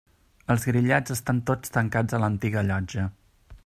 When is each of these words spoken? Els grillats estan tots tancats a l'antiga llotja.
Els 0.53 0.63
grillats 0.69 1.13
estan 1.17 1.43
tots 1.51 1.75
tancats 1.77 2.19
a 2.19 2.25
l'antiga 2.25 2.69
llotja. 2.71 3.09